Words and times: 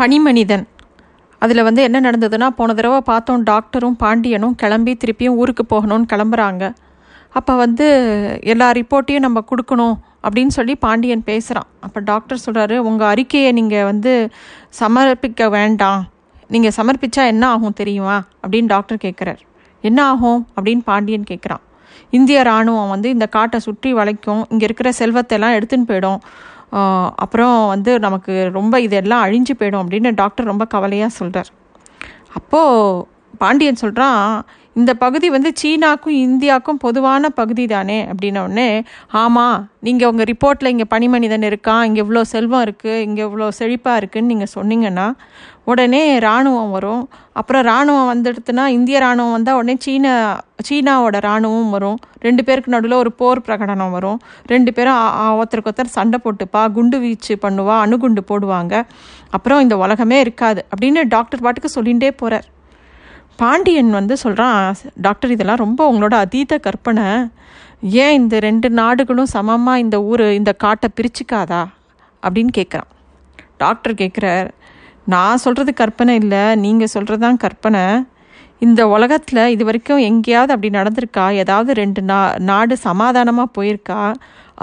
பனிமனிதன் 0.00 0.66
அதில் 1.42 1.66
வந்து 1.66 1.80
என்ன 1.86 1.98
நடந்ததுன்னா 2.06 2.46
போன 2.58 2.74
தடவை 2.78 3.00
பார்த்தோம் 3.08 3.42
டாக்டரும் 3.50 3.96
பாண்டியனும் 4.02 4.54
கிளம்பி 4.62 4.92
திருப்பியும் 5.02 5.38
ஊருக்கு 5.40 5.64
போகணும்னு 5.72 6.06
கிளம்புறாங்க. 6.12 6.64
அப்போ 7.38 7.52
வந்து 7.64 7.86
எல்லா 8.52 8.68
ரிப்போர்ட்டையும் 8.78 9.24
நம்ம 9.26 9.42
கொடுக்கணும் 9.50 9.96
அப்படின்னு 10.24 10.52
சொல்லி 10.56 10.74
பாண்டியன் 10.84 11.24
பேசுகிறான் 11.30 11.68
அப்போ 11.86 11.98
டாக்டர் 12.10 12.42
சொல்கிறாரு 12.46 12.76
உங்கள் 12.88 13.08
அறிக்கையை 13.12 13.50
நீங்கள் 13.58 13.86
வந்து 13.90 14.12
சமர்ப்பிக்க 14.80 15.50
வேண்டாம். 15.56 16.02
நீங்கள் 16.54 16.76
சமர்ப்பித்தா 16.78 17.22
என்ன 17.32 17.44
ஆகும் 17.54 17.78
தெரியுமா? 17.80 18.16
அப்படின்னு 18.42 18.70
டாக்டர் 18.74 19.02
கேட்குறார் 19.06 19.40
என்ன 19.84 19.98
ஆகும்? 20.12 20.40
அப்படின்னு 20.56 20.82
பாண்டியன் 20.90 21.30
கேட்குறான் 21.30 21.64
இந்திய 22.16 22.38
இராணுவம் 22.40 22.92
வந்து 22.94 23.08
இந்த 23.14 23.26
காட்டை 23.36 23.58
சுற்றி 23.66 23.90
வளைக்கும். 23.98 24.42
இங்கே 24.52 24.64
இருக்கிற 24.68 24.88
செல்வத்தை 25.00 25.34
எல்லாம் 25.38 25.56
எடுத்துன்னு 25.58 25.88
போயிடும். 25.90 26.20
அப்புறம் 27.16 27.68
வந்து 27.68 27.98
நமக்கு 27.98 28.50
ரொம்ப 28.52 28.80
இதெல்லாம் 28.80 29.24
அழிஞ்சு 29.24 29.54
போயிடும் 29.58 29.82
அப்படின்னு 29.82 30.10
டாக்டர் 30.14 30.46
ரொம்ப 30.46 30.64
கவலையாக 30.64 31.16
சொல்கிறார் 31.16 31.50
அப்போது 32.32 33.04
பாண்டியன் 33.38 33.82
சொல்கிறான் 33.82 34.22
இந்த 34.76 34.92
பகுதி 35.02 35.28
வந்து 35.34 35.50
சீனாக்கும் 35.60 36.16
இந்தியாவுக்கும் 36.26 36.80
பொதுவான 36.84 37.28
பகுதி 37.38 37.64
தானே 37.72 37.96
அப்படின்னோடனே 38.10 38.66
ஆமாம் 39.22 39.56
நீங்கள் 39.86 40.10
உங்கள் 40.10 40.28
ரிப்போர்ட்டில் 40.30 40.70
இங்கே 40.72 40.86
பனிமனிதன் 40.92 41.46
இருக்கான் 41.50 41.84
இங்கே 41.88 42.00
இவ்வளோ 42.04 42.22
செல்வம் 42.32 42.64
இருக்குது 42.66 43.02
இங்கே 43.06 43.22
இவ்வளோ 43.28 43.46
செழிப்பாக 43.58 44.00
இருக்குதுன்னு 44.00 44.32
நீங்கள் 44.32 44.52
சொன்னீங்கன்னா 44.56 45.06
உடனே 45.70 46.02
இராணுவம் 46.18 46.70
வரும். 46.76 47.02
அப்புறம் 47.38 47.62
இராணுவம் 47.66 48.10
வந்துடுத்துனா 48.12 48.64
இந்திய 48.76 49.00
இராணுவம் 49.02 49.34
வந்தால் 49.36 49.58
உடனே 49.60 49.74
சீனா 49.86 50.12
சீனாவோட 50.68 51.16
இராணுவம் 51.24 51.72
வரும். 51.76 51.98
ரெண்டு 52.26 52.44
பேருக்கு 52.46 52.74
நடுவில் 52.74 53.00
ஒரு 53.02 53.12
போர் 53.20 53.44
பிரகடனம் 53.48 53.94
வரும். 53.96 54.20
ரெண்டு 54.52 54.72
பேரும் 54.76 55.00
ஒருத்தருக்கு 55.40 55.70
ஒருத்தர் 55.72 55.96
சண்டை 55.98 56.20
போட்டுப்பா 56.24 56.62
குண்டு 56.76 56.98
வீச்சு 57.04 57.36
பண்ணுவா 57.46 57.76
அணுகுண்டு 57.86 58.24
போடுவாங்க. 58.30 58.84
அப்புறம் 59.38 59.62
இந்த 59.66 59.76
உலகமே 59.86 60.20
இருக்காது 60.26 60.62
அப்படின்னு 60.72 61.02
டாக்டர் 61.16 61.44
பாட்டுக்கு 61.46 61.76
சொல்லிகிட்டே 61.78 62.12
போகிறார் 62.22 62.48
பாண்டியன் 63.40 63.90
வந்து 63.98 64.14
சொல்கிறான் 64.22 64.62
டாக்டர் 65.06 65.32
இதெல்லாம் 65.34 65.62
ரொம்ப 65.64 65.80
உங்களோட 65.90 66.14
அதீத 66.24 66.58
கற்பனை. 66.66 67.06
ஏன் 68.04 68.16
இந்த 68.20 68.36
ரெண்டு 68.46 68.68
நாடுகளும் 68.78 69.32
சமமாக 69.34 69.82
இந்த 69.84 69.96
ஊர் 70.10 70.24
இந்த 70.38 70.52
காட்டை 70.64 70.88
பிரிச்சுக்காதா? 70.96 71.62
அப்படின்னு 72.22 72.52
கேட்குறான் 72.58 72.90
டாக்டர் 73.62 73.94
கேட்குறார் 74.02 74.48
நான் 75.14 75.42
சொல்கிறது 75.44 75.72
கற்பனை 75.82 76.14
இல்லை 76.22 76.42
நீங்கள் 76.64 76.92
சொல்கிறது 76.94 77.22
தான் 77.26 77.42
கற்பனை. 77.44 77.84
இந்த 78.66 78.80
உலகத்தில் 78.94 79.42
இது 79.54 79.62
வரைக்கும் 79.68 80.04
எங்கேயாவது 80.08 80.52
அப்படி 80.54 80.70
நடந்திருக்கா? 80.78 81.26
ஏதாவது 81.42 81.70
ரெண்டு 81.82 82.00
நா 82.10 82.18
நாடு 82.50 82.74
சமாதானமாக 82.88 83.54
போயிருக்கா? 83.56 84.00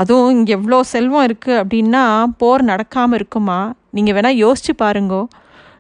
அதுவும் 0.02 0.34
இங்கே 0.38 0.54
எவ்வளோ 0.58 0.80
செல்வம் 0.94 1.26
இருக்குது 1.28 1.60
அப்படின்னா 1.62 2.04
போர் 2.42 2.64
நடக்காமல் 2.72 3.18
இருக்குமா? 3.20 3.60
நீங்கள் 3.98 4.16
வேணால் 4.18 4.42
யோசிச்சு 4.44 4.74
பாருங்கோ. 4.84 5.22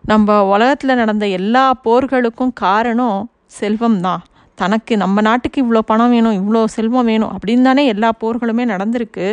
நம்ம 0.10 0.44
உலகத்தில் 0.44 1.00
நடந்த 1.00 1.28
எல்லா 1.38 1.64
போர்களுக்கும் 1.84 2.52
காரணம் 2.54 3.20
செல்வம் 3.60 4.00
தான் 4.02 4.22
தனக்கு 4.56 4.98
நம்ம 4.98 5.22
நாட்டுக்கு 5.22 5.60
இவ்வளோ 5.64 5.82
பணம் 5.86 6.10
வேணும் 6.10 6.36
இவ்வளோ 6.40 6.62
செல்வம் 6.76 7.06
வேணும் 7.06 7.32
அப்படின்னு 7.36 7.62
தானே 7.62 7.86
எல்லா 7.86 8.10
போர்களுமே 8.22 8.64
நடந்திருக்கு. 8.74 9.28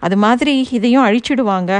அது 0.00 0.16
மாதிரி 0.16 0.68
இதையும் 0.70 1.04
அழிச்சிடுவாங்க. 1.04 1.72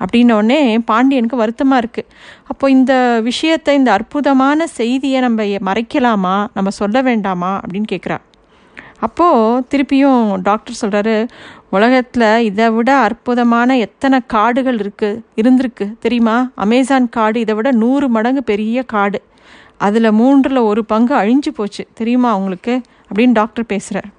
அப்படின்ன 0.00 0.32
உடனே 0.32 0.60
பாண்டியனுக்கு 0.90 1.36
வருத்தமாக 1.36 1.82
இருக்குது 1.82 2.10
அப்போ 2.48 2.70
இந்த 2.70 3.20
விஷயத்தை 3.22 3.74
இந்த 3.74 3.92
அற்புதமான 3.92 4.66
செய்தியை 4.78 5.20
நம்ம 5.20 5.42
மறைக்கலாமா? 5.70 6.36
நம்ம 6.54 6.70
சொல்ல 6.80 7.02
வேண்டாமா? 7.02 7.60
அப்படின்னு 7.62 7.90
கேட்குறா 7.92 8.18
அப்போது 9.00 9.66
திருப்பியும் 9.70 10.40
டாக்டர் 10.42 10.78
சொல்கிறாரு 10.80 11.28
உலகத்தில் 11.70 12.44
இதை 12.44 12.70
விட 12.70 12.96
அற்புதமான 12.96 13.76
எத்தனை 13.76 14.18
காடுகள் 14.26 14.78
இருக்குது 14.78 15.22
இருந்திருக்கு 15.36 15.98
தெரியுமா? 15.98 16.50
அமேசான் 16.54 17.08
காடு 17.08 17.40
இதை 17.40 17.54
விட 17.54 17.70
நூறு 17.70 18.08
மடங்கு 18.08 18.42
பெரிய 18.42 18.82
காடு. 18.82 19.22
அதில் 19.78 20.10
மூன்றில் 20.10 20.56
ஒரு 20.56 20.84
பங்கு 20.84 21.14
அழிஞ்சு 21.14 21.50
போச்சு. 21.54 21.88
தெரியுமா 21.94 22.36
உங்களுக்கு? 22.36 22.80
அப்படின்னு 23.08 23.32
டாக்டர் 23.32 23.66
பேசுகிறார் 23.66 24.18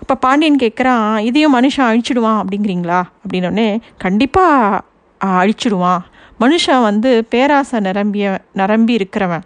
அப்போ 0.00 0.14
பாண்டியன் 0.14 0.56
கேட்குறான் 0.56 1.18
இதையும் 1.18 1.54
மனுஷன் 1.54 1.86
அழிச்சிடுவான் 1.90 2.42
அப்படிங்கிறீங்களா? 2.42 3.02
அப்படின்னோடனே 3.22 3.80
கண்டிப்பாக 3.98 4.80
அழிச்சிடுவான். 5.24 5.98
மனுஷன் 6.40 6.82
வந்து 6.82 7.24
பேராசை 7.24 7.80
நிரம்பிய 7.80 8.40
நிரம்பி 8.52 8.96
இருக்கிறவன். 8.96 9.44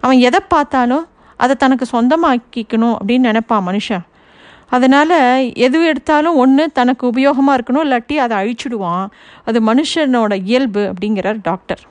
அவன் 0.00 0.18
எதை 0.18 0.40
பார்த்தாலும் 0.48 1.06
அதை 1.42 1.54
தனக்கு 1.56 1.86
சொந்தமாக்கிக்கணும் 1.94 2.96
அப்படின்னு 2.98 3.28
நினைப்பான் 3.30 3.66
மனுஷன். 3.68 4.04
அதனால் 4.76 5.14
எது 5.66 5.78
எடுத்தாலும் 5.90 6.36
ஒன்று 6.42 6.64
தனக்கு 6.78 7.04
உபயோகமாக 7.12 7.56
இருக்கணும் 7.58 7.84
இல்லாட்டி 7.86 8.16
அதை 8.24 8.34
அழிச்சிடுவான். 8.40 9.06
அது 9.48 9.58
மனுஷனோட 9.70 10.34
இயல்பு 10.50 10.82
அப்படிங்கிறார் 10.90 11.40
டாக்டர். 11.48 11.82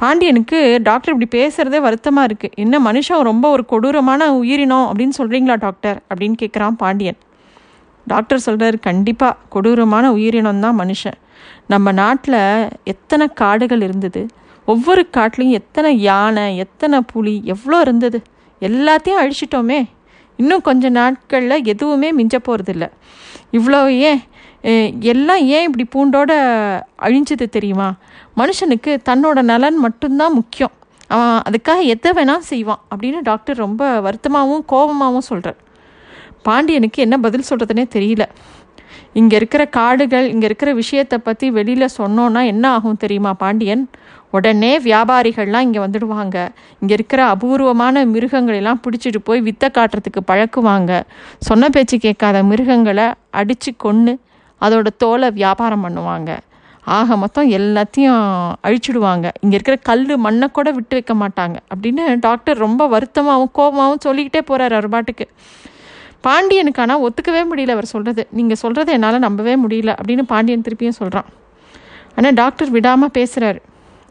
பாண்டியனுக்கு 0.00 0.60
டாக்டர் 0.88 1.12
இப்படி 1.14 1.28
பேசுகிறதே 1.36 1.80
வருத்தமாக 1.86 2.28
இருக்குது 2.28 2.56
என்ன 2.62 2.78
மனுஷன் 2.88 3.28
ரொம்ப 3.30 3.44
ஒரு 3.50 3.64
கொடூரமான 3.72 4.30
உயிரினம் 4.40 4.86
அப்படின்னு 4.90 5.16
சொல்கிறீங்களா 5.20 5.56
டாக்டர்? 5.66 5.98
அப்படின்னு 6.10 6.36
கேட்குறான் 6.42 6.78
பாண்டியன். 6.82 7.18
டாக்டர் 8.06 8.44
சொல்கிறார் 8.46 8.76
கண்டிப்பாக 8.88 9.34
கொடூரமான 9.54 10.06
உயிரினம் 10.16 10.62
தான் 10.64 10.78
மனுஷன். 10.80 11.18
நம்ம 11.72 11.92
நாட்டில் 11.92 12.40
எத்தனை 12.92 13.26
காடுகள் 13.40 13.80
இருந்தது? 13.80 14.22
ஒவ்வொரு 14.68 15.02
காட்டிலையும் 15.16 15.58
எத்தனை 15.60 15.90
யானை 16.08 16.46
எத்தனை 16.64 16.98
புலி 17.12 17.34
எவ்வளோ 17.54 17.78
இருந்தது? 17.80 18.18
எல்லாத்தையும் 18.68 19.20
அழிச்சிட்டோமே. 19.22 19.80
இன்னும் 20.38 20.66
கொஞ்ச 20.68 20.84
நாட்களில் 20.98 21.66
எதுவுமே 21.72 22.08
மிஞ்ச 22.18 22.36
போகிறதில்ல 22.46 22.86
இவ்வளோ 23.58 23.80
ஏன் 24.10 24.20
எல்லாம் 25.12 25.42
ஏன் 25.54 25.66
இப்படி 25.68 25.84
பூண்டோட 25.94 26.32
அழிஞ்சது 27.06 27.46
தெரியுமா? 27.56 27.88
மனுஷனுக்கு 28.40 28.92
தன்னோட 29.08 29.38
நலன் 29.50 29.78
மட்டும்தான் 29.84 30.36
முக்கியம். 30.38 30.74
அவன் 31.14 31.40
அதுக்காக 31.48 31.80
எதை 31.94 32.10
வேணால் 32.18 32.48
செய்வான் 32.50 32.82
அப்படின்னு 32.90 33.18
டாக்டர் 33.30 33.62
ரொம்ப 33.64 33.82
வருத்தமாகவும் 34.06 34.64
கோபமாகவும் 34.72 35.28
சொல்கிறார் 35.30 35.58
பாண்டியனுக்கு 36.46 36.98
என்ன 37.06 37.16
பதில் 37.24 37.48
சொல்கிறதுனே 37.48 37.84
தெரியல. 37.96 38.24
இங்கே 39.20 39.36
இருக்கிற 39.40 39.62
காடுகள் 39.76 40.26
இங்கே 40.32 40.46
இருக்கிற 40.50 40.70
விஷயத்தை 40.80 41.18
பற்றி 41.18 41.46
வெளியில் 41.58 41.94
சொன்னோன்னா 41.98 42.40
என்ன 42.52 42.64
ஆகும் 42.76 43.02
தெரியுமா 43.02 43.32
பாண்டியன்? 43.42 43.84
உடனே 44.36 44.72
வியாபாரிகள்லாம் 44.88 45.66
இங்கே 45.68 45.80
வந்துடுவாங்க. 45.84 46.36
இங்கே 46.82 46.94
இருக்கிற 46.98 47.22
அபூர்வமான 47.34 48.04
மிருகங்களெல்லாம் 48.12 48.82
பிடிச்சிட்டு 48.84 49.20
போய் 49.28 49.40
வித்தை 49.48 49.68
காட்டுறதுக்கு 49.78 50.22
பழக்குவாங்க. 50.30 50.92
சொன்ன 51.48 51.68
பேச்சு 51.76 51.98
கேட்காத 52.06 52.42
மிருகங்களை 52.50 53.06
அடித்து 53.40 53.72
கொன்று 53.84 54.14
அதோட 54.60 54.88
தோலை 55.02 55.28
வியாபாரம் 55.40 55.84
பண்ணுவாங்க. 55.86 56.30
ஆக 56.96 57.16
மொத்தம் 57.22 57.48
எல்லாத்தையும் 57.58 58.22
அழிச்சிடுவாங்க. 58.66 59.26
இங்கே 59.42 59.54
இருக்கிற 59.58 59.76
கல் 59.88 60.04
மண்ணை 60.26 60.46
கூட 60.56 60.68
விட்டு 60.78 60.94
வைக்க 60.98 61.14
மாட்டாங்க 61.22 61.56
அப்படின்னு 61.72 62.04
டாக்டர் 62.26 62.62
ரொம்ப 62.66 62.88
வருத்தமாகவும் 62.94 63.52
கோபமாகவும் 63.58 64.04
சொல்லிக்கிட்டே 64.06 64.42
போகிறார் 64.48 64.76
அவர் 64.78 64.88
பாட்டுக்கு 64.94 65.26
பாண்டியனுக்கு 66.26 66.82
ஆனால் 66.82 67.02
ஒத்துக்கவே 67.06 67.42
முடியல 67.50 67.74
அவர் 67.76 67.92
சொல்கிறது 67.92 68.22
நீங்கள் 68.38 68.60
சொல்கிறத 68.64 68.92
என்னால் 68.96 69.24
நம்பவே 69.26 69.54
முடியல 69.64 69.92
அப்படின்னு 69.98 70.24
பாண்டியன் 70.32 70.66
திருப்பியும் 70.66 70.98
சொல்கிறான் 71.00 71.28
ஆனால் 72.16 72.36
டாக்டர் 72.42 72.70
விடாமல் 72.70 73.14
பேசுகிறாரு 73.18 73.60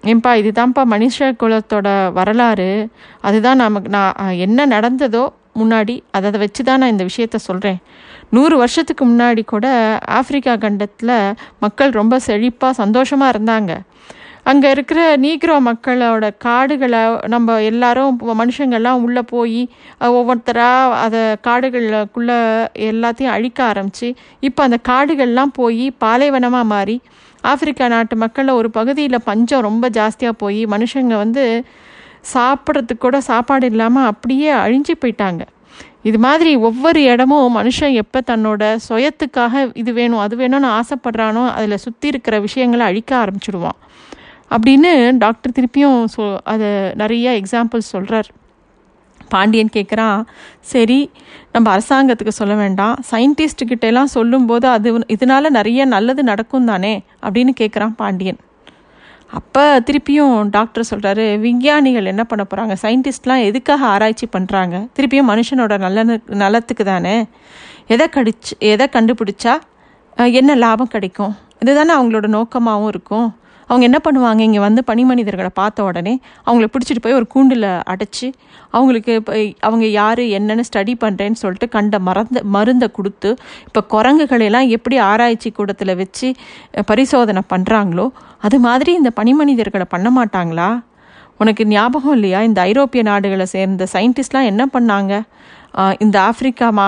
ஏன்பா 0.04 0.32
இதுதான்ப்பா 0.42 0.84
மனுஷ 0.94 1.28
குலத்தோட 1.42 1.88
வரலாறு. 2.12 2.90
அதுதான் 3.22 3.58
நமக்கு 3.58 3.90
நான் 3.90 4.38
என்ன 4.46 4.66
நடந்ததோ 4.66 5.24
முன்னாடி 5.60 5.96
அதை 6.12 6.32
வச்சு 6.32 6.64
தான் 6.64 6.80
நான் 6.80 6.90
இந்த 6.90 7.04
விஷயத்த 7.04 7.36
சொல்கிறேன் 7.36 7.80
நூறு 8.30 8.58
வருஷத்துக்கு 8.58 9.06
முன்னாடி 9.06 9.42
கூட 9.44 9.68
ஆப்பிரிக்கா 10.06 10.58
கண்டத்தில் 10.58 11.16
மக்கள் 11.60 11.92
ரொம்ப 11.92 12.20
செழிப்பாக 12.28 12.80
சந்தோஷமாக 12.82 13.34
இருந்தாங்க. 13.34 13.72
அங்கே 14.44 14.70
இருக்கிற 14.70 15.18
நீக்ரோ 15.18 15.56
மக்களோட 15.70 16.32
காடுகளை 16.38 17.02
நம்ம 17.28 17.62
எல்லாரும் 17.62 18.20
மனுஷங்கள்லாம் 18.42 19.04
உள்ளே 19.06 19.22
போய் 19.22 19.70
ஒவ்வொருத்தராக 20.00 20.96
அதை 21.04 21.22
காடுகளுக்குள்ளே 21.48 22.40
எல்லாத்தையும் 22.90 23.36
அழிக்க 23.38 23.64
ஆரம்பித்து 23.64 24.16
இப்போ 24.40 24.64
அந்த 24.64 24.78
காடுகள்லாம் 24.90 25.54
போய் 25.54 25.86
பாலைவனமாக 26.06 26.72
மாறி 26.74 27.02
ஆப்பிரிக்கா 27.44 27.88
நாட்டு 27.88 28.16
மக்களில் 28.16 28.52
ஒரு 28.52 28.70
பகுதியில் 28.72 29.26
பஞ்சம் 29.26 29.62
ரொம்ப 29.62 29.90
ஜாஸ்தியாக 29.90 30.32
போய் 30.32 30.66
மனுஷங்க 30.66 31.16
வந்து 31.16 31.66
சாப்பிட்றதுக்கு 32.34 32.98
கூட 32.98 33.22
சாப்பாடு 33.22 33.66
இல்லாமல் 33.66 34.06
அப்படியே 34.06 34.52
அழிஞ்சு 34.52 34.94
போயிட்டாங்க. 35.06 35.42
இது 36.04 36.18
மாதிரி 36.18 36.56
ஒவ்வொரு 36.56 37.02
இடமும் 37.04 37.56
மனுஷன் 37.58 37.94
எப்போ 37.94 38.22
தன்னோட 38.28 38.78
சுயத்துக்காக 38.90 39.72
இது 39.74 39.94
வேணும் 39.94 40.20
அது 40.20 40.36
வேணும்னு 40.36 40.80
ஆசைப்படுறானோ 40.80 41.52
அதில் 41.52 41.78
சுற்றி 41.78 42.08
இருக்கிற 42.08 42.40
விஷயங்களை 42.40 42.86
அழிக்க 42.86 43.26
ஆரம்பிச்சிடுவான் 43.26 43.80
அப்படின்னு 44.50 45.18
டாக்டர் 45.18 45.52
திருப்பியும் 45.60 46.06
சொ 46.18 46.38
அதை 46.44 46.70
நிறைய 46.94 47.42
எக்ஸாம்பிள்ஸ் 47.42 47.92
சொல்கிறார் 47.92 48.30
பாண்டியன் 49.34 49.74
கேட்குறான் 49.74 50.20
சரி 50.74 51.00
நம்ம 51.54 51.68
அரசாங்கத்துக்கு 51.76 52.38
சொல்ல 52.40 52.54
வேண்டாம். 52.62 52.96
சயின்டிஸ்ட் 53.12 54.04
சொல்லும்போது 54.18 54.68
அது 54.76 54.90
இதனால 55.16 55.50
நிறைய 55.58 55.86
நல்லது 55.96 56.24
நடக்கும் 56.32 56.70
தானே? 56.72 56.94
அப்படின்னு 57.24 57.52
கேட்குறான் 57.60 57.94
பாண்டியன். 58.02 58.40
அப்போ 59.40 59.66
திருப்பியும் 59.88 60.48
டாக்டர் 60.56 60.88
சொல்கிறாரு 60.92 61.26
விஞ்ஞானிகள் 61.40 62.10
என்ன 62.14 62.24
பண்ண 62.24 62.44
போகிறாங்க 62.48 62.76
சயின்டிஸ்ட்லாம் 62.82 63.44
எதுக்காக 63.50 63.86
ஆராய்ச்சி 63.94 64.28
பண்ணுறாங்க 64.38 64.76
திருப்பியும் 64.96 65.30
மனுஷனோட 65.32 65.78
நல்ல 65.86 66.04
நலத்துக்கு 66.44 66.86
தானே? 66.92 67.16
எதை 67.88 68.08
கடிச்சு 68.16 68.54
எதை 68.74 68.88
கண்டுபிடிச்சா 68.96 69.54
என்ன 70.40 70.56
லாபம் 70.64 70.94
கிடைக்கும்? 70.96 71.34
இதுதானே 71.60 71.94
அவங்களோட 72.00 72.28
நோக்கமாகவும் 72.38 72.92
இருக்கும். 72.94 73.28
அவங்க 73.72 73.84
என்ன 73.90 74.00
பண்ணுவாங்க? 74.06 74.42
இங்கே 74.48 74.62
வந்து 74.66 74.82
பனி 74.90 75.04
மனிதர்களை 75.12 75.52
பார்த்த 75.60 75.84
உடனே 75.90 76.14
அவங்கள 76.46 76.68
பிடிச்சிட்டு 76.74 77.04
போய் 77.06 77.18
ஒரு 77.20 77.28
கூண்டில் 77.34 77.68
அடைச்சி 77.94 78.28
அவங்களுக்கு 78.76 79.14
இப்போ 79.20 79.34
அவங்க 79.68 79.86
யார் 80.00 80.24
என்னென்னு 80.38 80.68
ஸ்டடி 80.70 80.94
பண்ணுறேன்னு 81.04 81.42
சொல்லிட்டு 81.44 81.68
கண்ட 81.76 82.00
மறந்த 82.08 82.42
மருந்தை 82.56 82.88
கொடுத்து 82.98 83.30
இப்போ 83.68 83.84
குரங்குகளையெல்லாம் 83.94 84.70
எப்படி 84.78 84.98
ஆராய்ச்சி 85.12 85.52
கூடத்தில் 85.60 85.94
வச்சு 86.02 86.30
பரிசோதனை 86.92 87.44
பண்ணுறாங்களோ 87.54 88.08
அது 88.48 88.60
மாதிரி 88.68 88.94
இந்த 89.00 89.12
பனி 89.20 89.34
மனிதர்களை 89.42 89.88
பண்ண 89.96 90.10
மாட்டாங்களா? 90.20 90.70
உனக்கு 91.42 91.64
ஞாபகம் 91.68 92.16
இல்லையா? 92.18 92.40
இந்த 92.48 92.60
ஐரோப்பிய 92.70 93.02
நாடுகளை 93.10 93.46
சேர்ந்த 93.54 93.84
சயின்டிஸ்ட்லாம் 93.94 94.50
என்ன 94.52 94.64
பண்ணாங்க? 94.76 95.14
இந்த 96.00 96.20
ஆப்பிரிக்கா 96.20 96.70
மா 96.70 96.88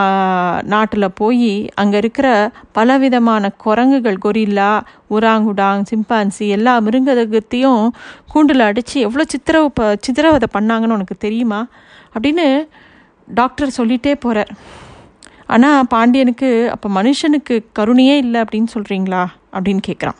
நாட்டில் 0.63 1.12
போய் 1.12 1.69
அங்கே 1.75 1.97
இருக்கிற 1.97 2.51
பலவிதமான 2.71 3.50
குரங்குகள் 3.50 4.18
கொரில்லா 4.25 4.81
உராங்குடாங் 5.09 5.83
சிம்பான்சி 5.91 6.47
எல்லா 6.47 6.81
மிருங்கத்தையும் 6.81 7.89
கூண்டில் 8.31 8.59
அடித்து 8.59 9.00
எவ்வளோ 9.00 9.24
சித்திரவு 9.27 9.71
ப 9.71 9.95
சித்திரவதை 10.07 10.47
பண்ணாங்கன்னு 10.53 10.91
உனக்கு 10.91 11.18
தெரியுமா? 11.18 11.68
அப்படின்னு 12.13 12.68
டாக்டர் 13.25 13.69
சொல்லிகிட்டே 13.77 14.15
போகிறார் 14.15 14.51
ஆனால் 15.47 15.85
பாண்டியனுக்கு 15.89 16.71
அப்போ 16.71 16.89
மனுஷனுக்கு 16.89 17.65
கருணையே 17.80 18.18
இல்லை 18.18 18.41
அப்படின்னு 18.41 18.68
சொல்கிறீங்களா 18.74 19.25
அப்படின்னு 19.53 19.80
கேட்குறான் 19.88 20.15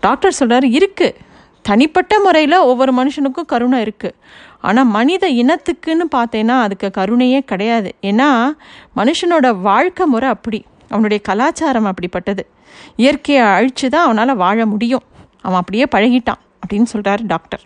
டாக்டர் 0.00 0.32
சொல்கிறார் 0.32 0.64
இருக்குது 0.64 1.14
தனிப்பட்ட 1.62 2.20
முறையில் 2.20 2.58
ஒவ்வொரு 2.58 2.92
மனுஷனுக்கும் 2.94 3.46
கருணை 3.46 3.82
இருக்குது 3.82 4.14
ஆனால் 4.60 4.84
மனித 4.84 5.26
இனத்துக்குன்னு 5.28 6.06
பார்த்தேன்னா 6.16 6.60
அதுக்கு 6.60 6.90
கருணையே 6.90 7.40
கிடையாது. 7.40 7.94
ஏன்னா 8.02 8.28
மனுஷனோட 8.96 9.60
வாழ்க்கை 9.60 10.06
முறை 10.06 10.28
அப்படி. 10.28 10.64
அவனுடைய 10.88 11.22
கலாச்சாரம் 11.22 11.92
அப்படிப்பட்டது. 11.92 12.40
இயற்கையை 12.96 13.44
அழித்து 13.44 13.88
தான் 13.88 14.04
அவனால் 14.04 14.36
வாழ 14.36 14.66
முடியும். 14.66 15.02
அவன் 15.40 15.58
அப்படியே 15.58 15.84
பழகிட்டான் 15.96 16.40
அப்படின்னு 16.60 16.82
சொல்கிறார் 16.82 17.26
டாக்டர். 17.26 17.64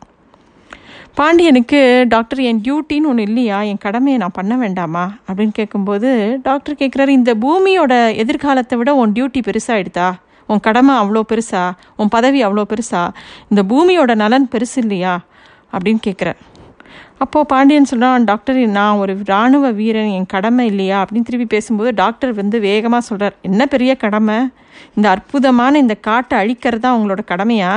பாண்டியனுக்கு 1.14 2.04
டாக்டர் 2.08 2.40
என் 2.40 2.60
டியூட்டின்னு 2.60 3.04
ஒன்று 3.04 3.22
இல்லையா? 3.22 3.62
என் 3.62 3.78
கடமையை 3.78 4.18
நான் 4.20 4.30
பண்ண 4.32 4.56
வேண்டாமா? 4.56 5.14
அப்படின்னு 5.28 5.50
கேட்கும்போது 5.52 6.38
டாக்டர் 6.42 6.74
கேட்குறாரு 6.74 7.08
இந்த 7.08 7.34
பூமியோட 7.34 8.16
எதிர்காலத்தை 8.16 8.78
விட 8.78 8.94
உன் 8.94 9.12
டியூட்டி 9.12 9.40
பெருசாகிடுதா 9.40 10.12
உன் 10.46 10.60
கடமை 10.60 10.94
அவ்வளோ 10.94 11.20
பெருசா? 11.32 11.72
உன் 11.96 12.08
பதவி 12.08 12.44
அவ்வளோ 12.44 12.64
பெருசா? 12.72 13.08
இந்த 13.48 13.62
பூமியோட 13.62 14.14
நலன் 14.14 14.48
பெருசு 14.52 14.76
இல்லையா? 14.76 15.20
அப்படின்னு 15.72 16.00
கேட்குறார் 16.06 16.40
அப்போது 17.22 17.46
பாண்டியன் 17.46 17.88
சொல்கிறான் 17.90 18.24
டாக்டர் 18.24 18.58
நான் 18.76 19.00
ஒரு 19.02 19.12
இராணுவ 19.24 19.70
வீரன் 19.70 20.12
என் 20.18 20.26
கடமை 20.26 20.66
இல்லையா? 20.66 20.96
அப்படின்னு 21.02 21.26
திருப்பி 21.28 21.46
பேசும்போது 21.46 21.90
டாக்டர் 21.94 22.32
வந்து 22.34 22.56
வேகமாக 22.60 23.02
சொல்கிறார் 23.08 23.34
என்ன 23.42 23.66
பெரிய 23.66 23.92
கடமை? 23.94 24.36
இந்த 24.94 25.06
அற்புதமான 25.08 25.78
இந்த 25.78 25.94
காட்டை 25.94 26.38
அழிக்கிறது 26.42 26.78
தான் 26.78 26.94
அவங்களோட 26.94 27.22
கடமையா? 27.32 27.72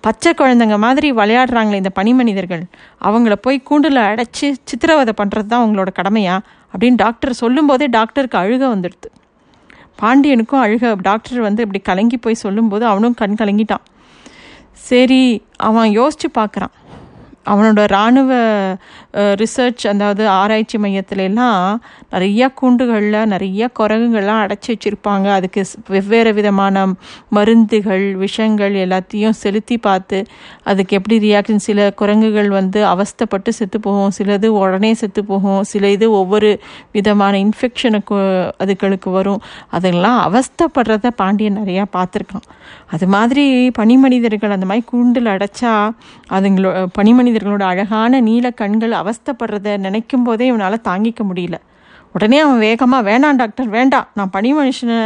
பச்சை 0.00 0.32
குழந்தைங்க 0.32 0.76
மாதிரி 0.78 1.08
விளையாடுறாங்களே 1.12 1.80
இந்த 1.82 1.90
பனி 1.90 2.12
மனிதர்கள் 2.12 2.62
அவங்கள 3.08 3.34
போய் 3.46 3.58
கூண்டில் 3.62 4.00
அடைச்சி 4.10 4.46
சித்திரவதை 4.70 5.14
பண்ணுறது 5.22 5.46
தான் 5.46 5.62
அவங்களோட 5.64 5.92
கடமையா? 6.00 6.36
அப்படின்னு 6.74 6.96
டாக்டர் 6.96 7.32
சொல்லும்போதே 7.32 7.86
டாக்டருக்கு 7.86 8.38
அழுக 8.38 8.64
வந்துடுது. 8.74 9.08
பாண்டியனுக்கும் 10.02 10.62
அழுக 10.64 10.94
டாக்டர் 11.00 11.40
வந்து 11.40 11.62
இப்படி 11.62 11.80
கலங்கி 11.82 12.16
போய் 12.16 12.42
சொல்லும்போது 12.44 12.86
அவனும் 12.86 13.14
கண் 13.14 13.38
கலங்கிட்டான். 13.40 13.84
சரி 14.88 15.22
அவன் 15.68 15.88
யோசிச்சு 15.90 16.28
பார்க்குறான் 16.38 16.74
அவனோட 17.52 17.82
இராணுவ 17.88 18.32
ரிசர்ச் 19.40 19.84
அதாவது 19.88 20.22
ஆராய்ச்சி 20.38 20.78
மையத்துலலாம் 20.78 21.76
நிறைய 22.10 22.50
கூண்டுகளில் 22.60 23.26
நிறைய 23.26 23.70
குரங்குகள்லாம் 23.78 24.42
அடைச்சி 24.44 24.68
வச்சுருப்பாங்க. 24.68 25.26
அதுக்கு 25.38 25.64
வெவ்வேறு 25.88 26.32
விதமான 26.34 26.84
மருந்துகள் 27.28 28.06
விஷங்கள் 28.24 28.74
எல்லாத்தையும் 28.84 29.36
செலுத்தி 29.42 29.78
பார்த்து 29.78 30.20
அதுக்கு 30.64 30.96
எப்படி 30.96 31.18
ரியாக்ஷன் 31.26 31.64
சில 31.68 31.90
குரங்குகள் 31.90 32.50
வந்து 32.58 32.80
அவஸ்தைப்பட்டு 32.92 33.52
செத்து 33.58 33.80
போகும் 33.80 34.14
சிலது 34.18 34.46
உடனே 34.60 34.92
செத்து 34.94 35.24
போகும் 35.24 35.62
சில 35.62 35.90
இது 35.96 36.06
ஒவ்வொரு 36.20 36.50
விதமான 36.92 37.34
இன்ஃபெக்ஷனுக்கு 37.38 38.18
அதுகளுக்கு 38.64 39.10
வரும். 39.10 39.40
அதெல்லாம் 39.70 40.18
அவஸ்தைப்படுறத 40.28 41.06
பாண்டியன் 41.16 41.58
நிறையா 41.58 41.84
பார்த்துருக்கான். 41.96 42.46
அது 42.90 43.06
மாதிரி 43.06 43.44
பனிமனிதர்கள் 43.78 44.54
அந்த 44.56 44.66
மாதிரி 44.66 44.84
கூண்டில் 44.90 45.30
அடைச்சா 45.34 45.72
அதுங்களோ 46.30 46.70
இவர்களோட 47.38 47.64
அழகான 47.72 48.20
நீல 48.28 48.46
கண்கள் 48.60 48.94
அவஸ்தைப்படுறத 49.00 49.76
நினைக்கும் 49.86 50.24
போதே 50.28 50.46
இவனால் 50.52 50.86
தாங்கிக்க 50.88 51.22
முடியல. 51.30 51.56
உடனே 52.14 52.38
அவன் 52.44 52.62
வேகமாக 52.66 53.02
வேணாம் 53.08 53.38
டாக்டர் 53.40 53.68
வேண்டாம். 53.74 54.06
நான் 54.18 54.30
பனி 54.36 54.50
மனுஷனை 54.58 54.98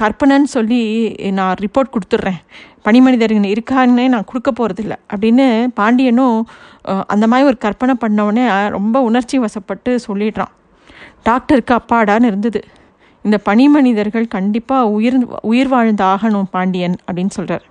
கற்பனைன்னு 0.00 0.50
சொல்லி 0.56 0.80
நான் 1.38 1.60
ரிப்போர்ட் 1.64 1.92
கொடுத்துட்றேன். 1.94 2.38
பனி 2.86 2.98
மனிதர்கள் 3.06 3.52
இருக்கான்னே 3.54 4.04
நான் 4.14 4.28
கொடுக்க 4.30 4.50
போகிறதில்ல 4.58 4.94
அப்படின்னு 5.12 5.46
பாண்டியனும் 5.78 6.36
அந்த 7.12 7.24
மாதிரி 7.30 7.48
ஒரு 7.50 7.58
கற்பனை 7.64 7.94
பண்ணவுடனே 8.04 8.44
ரொம்ப 8.76 9.02
உணர்ச்சி 9.08 9.38
வசப்பட்டு 9.44 9.92
சொல்லிடுறான். 10.08 10.52
டாக்டருக்கு 11.28 11.74
அப்பாடான்னு 11.80 12.30
இருந்தது. 12.30 12.62
இந்த 13.24 13.36
பனி 13.48 13.64
மனிதர்கள் 13.74 14.32
கண்டிப்பாக 14.36 14.92
உயிர் 14.96 15.18
உயிர் 15.50 15.70
வாழ்ந்து 15.72 16.04
ஆகணும் 16.12 16.48
பாண்டியன் 16.54 16.96
அப்படின்னு 17.06 17.34
சொல்கிறார் 17.38 17.66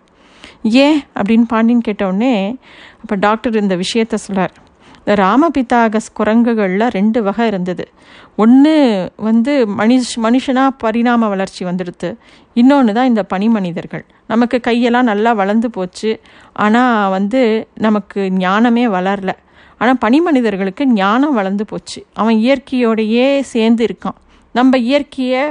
ஏன் 0.63 1.03
அப்படின்னு 1.15 1.45
பாண்டியன் 1.47 1.81
கேட்டவுடனே 1.81 2.55
அப்போ 3.01 3.15
டாக்டர் 3.15 3.55
இந்த 3.55 3.75
விஷயத்த 3.75 4.13
சொல்கிறார் 4.13 4.53
இந்த 4.99 5.15
ராமபிதாகஸ் 5.23 6.09
குரங்குகளில் 6.19 6.87
ரெண்டு 6.89 7.23
வகை 7.23 7.47
இருந்தது. 7.47 7.87
ஒன்று 8.35 8.73
வந்து 9.15 9.65
மனுஷ் 9.65 10.11
மனுஷனாக 10.23 10.69
பரிணாம 10.77 11.27
வளர்ச்சி 11.27 11.65
வந்துடுது 11.65 12.15
இன்னொன்று 12.53 12.93
தான் 12.93 13.05
இந்த 13.05 13.23
பனி 13.23 13.47
மனிதர்கள். 13.47 14.05
நமக்கு 14.27 14.61
கையெல்லாம் 14.67 15.09
நல்லா 15.11 15.33
வளர்ந்து 15.33 15.69
போச்சு. 15.69 16.19
ஆனால் 16.53 17.09
வந்து 17.09 17.67
நமக்கு 17.73 18.31
ஞானமே 18.31 18.87
வளரல. 18.87 19.33
ஆனால் 19.77 19.97
பனி 19.97 20.19
மனிதர்களுக்கு 20.21 20.87
ஞானம் 20.87 21.33
வளர்ந்து 21.33 21.65
போச்சு. 21.65 22.05
அவன் 22.13 22.35
இயற்கையோடையே 22.35 23.39
சேர்ந்து 23.39 23.85
இருக்கான். 23.85 24.17
நம்ம 24.51 24.77
இயற்கையை 24.77 25.43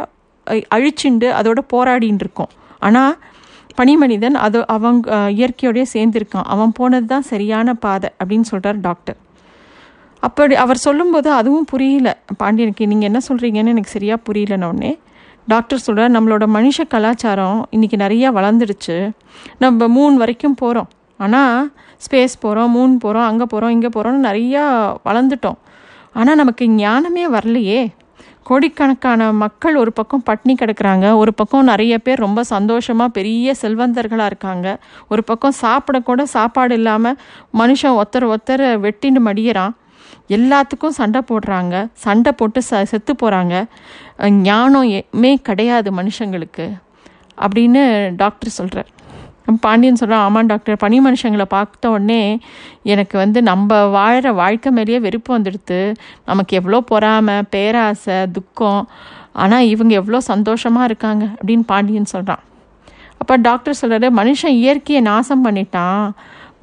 அழிச்சுண்டு 0.46 1.30
அதோட 1.40 1.58
போராடின்னு 1.74 2.24
இருக்கோம். 2.26 2.48
ஆனால் 2.78 3.18
பனிமனிதன் 3.78 4.36
அது 4.38 4.58
அவங்க 4.68 5.10
அஹ், 5.16 5.32
சேர்ந்திருக்கான். 5.92 6.46
அவன் 6.46 6.72
போனது 6.72 7.06
தான் 7.06 7.26
சரியான 7.26 7.74
பாதை 7.76 8.08
அப்படின்னு 8.20 8.46
சொல்கிறார் 8.46 8.80
டாக்டர். 8.80 9.18
அப்படி 10.22 10.54
அவர் 10.56 10.76
சொல்லும்போது 10.78 11.30
அதுவும் 11.32 11.64
புரியல. 11.64 12.08
பாண்டியனுக்கு 12.36 12.86
நீங்கள் 12.86 13.08
என்ன 13.10 13.20
சொல்கிறீங்கன்னு 13.28 13.68
எனக்கு 13.68 13.90
சரியாக 13.90 14.20
புரியலனோடனே 14.26 14.92
டாக்டர் 15.48 15.78
சொல்கிறார் 15.78 16.10
நம்மளோட 16.10 16.44
மனுஷ 16.52 16.86
கலாச்சாரம் 16.88 17.68
இன்றைக்கி 17.72 17.96
நிறையா 17.96 18.28
வளர்ந்துடுச்சு. 18.32 18.96
நம்ம 19.58 19.88
மூணு 19.88 20.16
வரைக்கும் 20.16 20.54
போகிறோம் 20.54 20.88
ஆனால் 21.20 21.60
ஸ்பேஸ் 22.02 22.34
போகிறோம் 22.40 22.72
மூன் 22.72 22.98
போகிறோம் 22.98 23.24
அங்கே 23.24 23.44
போகிறோம் 23.44 23.70
இங்கே 23.70 23.88
போகிறோம்னு 23.88 24.26
நிறையா 24.28 24.62
வளர்ந்துட்டோம். 25.04 25.58
ஆனால் 26.14 26.36
நமக்கு 26.36 26.64
ஞானமே 26.76 27.24
வரலையே. 27.28 27.80
கோடிக்கணக்கான 28.48 29.32
மக்கள் 29.32 29.76
ஒரு 29.76 29.92
பக்கம் 29.92 30.22
பட்னி 30.26 30.54
கிடக்குறாங்க. 30.54 31.06
ஒரு 31.14 31.34
பக்கம் 31.34 31.64
நிறைய 31.64 31.94
பேர் 31.98 32.24
ரொம்ப 32.26 32.40
சந்தோஷமாக 32.42 33.10
பெரிய 33.10 33.54
செல்வந்தர்களாக 33.62 34.30
இருக்காங்க. 34.32 34.66
ஒரு 35.08 35.24
பக்கம் 35.24 35.58
சாப்பிடக்கூட 35.62 36.22
சாப்பாடு 36.34 36.74
இல்லாமல் 36.74 37.18
மனுஷன் 37.60 37.96
ஒருத்தர் 38.00 38.28
ஒருத்தர் 38.32 38.64
வெட்டின்னு 38.86 39.22
மடியிறான். 39.28 39.74
எல்லாத்துக்கும் 40.36 40.96
சண்டை 41.00 41.20
போடுறாங்க. 41.30 41.74
சண்டை 42.06 42.32
போட்டு 42.32 42.62
ச 42.70 42.82
செத்து 42.92 43.14
போகிறாங்க 43.22 43.54
ஞானம் 44.48 44.88
எமே 45.00 45.32
கிடையாது 45.48 45.90
மனுஷங்களுக்கு. 46.00 46.66
அப்படின்னு 47.44 47.82
டாக்டர் 48.16 48.56
சொல்கிறார் 48.58 48.90
பாண்டியன் 49.64 50.00
சொல்கிறான் 50.00 50.24
ஆமாம் 50.26 50.46
டாக்டர் 50.46 50.76
பனி 50.76 50.96
மனுஷங்களை 51.00 51.44
பார்த்த 51.48 51.90
உடனே 51.90 52.22
எனக்கு 52.82 53.18
வந்து 53.18 53.42
நம்ம 53.42 53.78
வாழ்கிற 53.88 54.32
வாழ்க்கை 54.32 54.72
மேலேயே 54.72 54.98
வெறுப்பு 54.98 55.30
வந்துடுது 55.38 55.80
நமக்கு 56.24 56.56
எவ்வளோ 56.56 56.80
பொறாமை 56.80 57.36
பேராசை 57.54 58.18
துக்கம். 58.32 58.82
ஆனால் 59.32 59.68
இவங்க 59.74 59.94
எவ்வளோ 59.94 60.20
சந்தோஷமாக 60.20 60.84
இருக்காங்க 60.84 61.24
அப்படின்னு 61.38 61.64
பாண்டியன் 61.66 62.12
சொல்கிறான் 62.14 62.42
அப்போ 63.18 63.36
டாக்டர் 63.36 63.78
சொல்கிறாரு 63.82 64.08
மனுஷன் 64.20 64.58
இயற்கையை 64.62 65.02
நாசம் 65.02 65.44
பண்ணிட்டான். 65.46 66.04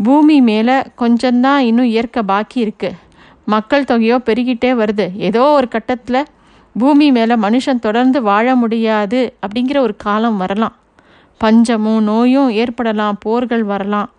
பூமி 0.04 0.42
மேலே 0.42 0.76
கொஞ்சம்தான் 1.02 1.66
இன்னும் 1.70 1.92
இயற்கை 1.96 2.22
பாக்கி 2.24 2.60
இருக்குது 2.66 3.00
மக்கள் 3.46 3.90
தொகையோ 3.90 4.18
பெருகிட்டே 4.28 4.72
வருது. 4.82 5.06
ஏதோ 5.18 5.44
ஒரு 5.58 5.68
கட்டத்தில் 5.68 6.28
பூமி 6.76 7.12
மேலே 7.12 7.36
மனுஷன் 7.36 7.86
தொடர்ந்து 7.88 8.22
வாழ 8.22 8.56
முடியாது 8.56 9.20
அப்படிங்கிற 9.46 9.78
ஒரு 9.78 9.96
காலம் 9.96 10.38
வரலாம். 10.38 10.76
பஞ்சமும் 11.44 12.04
நோயும் 12.04 12.50
ஏற்படலாம் 12.54 13.18
போர்கள் 13.20 13.64
வரலாம். 13.64 14.10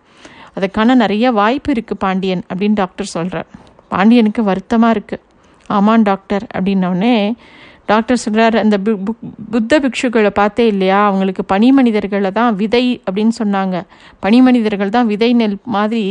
அதுக்கான 0.57 0.95
நிறைய 0.95 1.31
வாய்ப்பு 1.31 1.71
இருக்குது 1.71 1.99
பாண்டியன் 1.99 2.43
அப்படின்னு 2.49 2.73
டாக்டர் 2.73 3.05
சொல்கிறார் 3.05 3.47
பாண்டியனுக்கு 3.87 4.43
வருத்தமாக 4.43 4.95
இருக்குது 4.95 5.23
ஆமாம் 5.69 6.01
டாக்டர் 6.01 6.45
அப்படின்னோடனே 6.53 7.15
டாக்டர் 7.85 8.17
சொல்கிறார் 8.17 8.55
அந்த 8.57 8.77
புக்- 8.77 9.15
புத்த 9.51 9.79
பிக்ஷுக்களை 9.79 10.29
பார்த்தே 10.29 10.67
இல்லையா? 10.67 11.05
அவங்களுக்கு 11.05 11.45
பனி 11.45 11.71
மனிதர்களை 11.71 12.31
தான் 12.31 12.55
விதை 12.55 12.85
அப்படின்னு 13.07 13.33
சொன்னாங்க. 13.43 13.75
பனி 14.19 14.41
மனிதர்கள் 14.41 14.89
தான் 14.89 15.07
விதை 15.07 15.33
நெல் 15.33 15.57
மாதிரி 15.65 16.03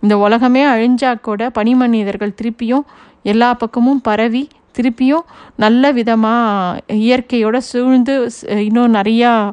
இந்த 0.00 0.18
உலகமே 0.18 0.62
அழிஞ்சா 0.66 1.20
கூட 1.20 1.50
பனி 1.50 1.74
மனிதர்கள் 1.74 2.36
திருப்பியும் 2.42 2.84
எல்லா 3.22 3.54
பக்கமும் 3.54 4.00
பரவி 4.00 4.44
திருப்பியும் 4.74 5.24
நல்ல 5.56 5.92
விதமாக 5.92 6.80
இயற்கையோட 6.94 7.56
சூழ்ந்து 7.56 8.30
இன்னும் 8.58 8.94
நிறையா 8.94 9.52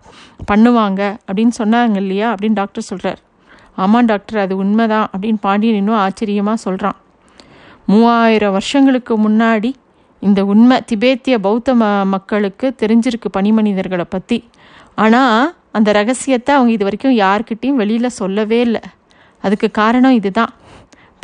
பண்ணுவாங்க 0.52 1.02
அப்படின்னு 1.28 1.52
சொன்னாங்க 1.58 1.96
இல்லையா 1.96 2.34
அப்படின்னு 2.34 2.54
டாக்டர் 2.54 2.84
சொல்கிறார் 2.84 3.22
ஆமாம் 3.76 4.06
டாக்டர் 4.06 4.40
அது 4.40 4.58
உண்மைதான் 4.58 5.08
அப்படின்னு 5.14 5.38
பாண்டியன் 5.42 5.76
இன்னும் 5.76 5.96
ஆச்சரியமாக 5.96 6.56
சொல்கிறான் 6.56 6.96
மூவாயிரம் 7.86 8.52
வருஷங்களுக்கு 8.52 9.30
முன்னாடி 9.30 9.72
இந்த 10.20 10.46
உண்மை 10.46 10.78
திபேத்திய 10.86 11.38
பௌத்த 11.38 11.76
ம 11.76 12.06
மக்களுக்கு 12.06 12.76
தெரிஞ்சிருக்கு 12.82 13.30
பனிமனிதர்களை 13.38 14.06
பற்றி 14.10 14.50
ஆனால் 14.96 15.54
அந்த 15.72 15.92
ரகசியத்தை 15.92 16.56
அவங்க 16.56 16.72
இது 16.72 16.84
வரைக்கும் 16.84 17.18
யார்கிட்டயும் 17.18 17.80
வெளியில் 17.82 18.18
சொல்லவே 18.20 18.60
இல்லை. 18.60 18.82
அதுக்கு 19.44 19.72
காரணம் 19.72 20.12
இதுதான். 20.12 20.54